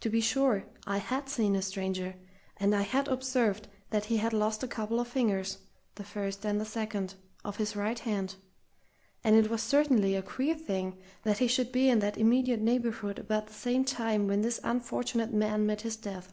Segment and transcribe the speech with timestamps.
[0.00, 2.16] To be sure, I had seen a stranger,
[2.56, 5.58] and I had observed that he had lost a couple of fingers,
[5.94, 8.34] the first and second, of his right hand;
[9.22, 13.20] and it was certainly a queer thing that he should be in that immediate neighbourhood
[13.20, 16.32] about the time when this unfortunate man met his death.